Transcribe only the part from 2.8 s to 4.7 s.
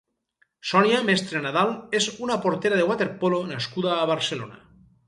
de waterpolo nascuda a Barcelona.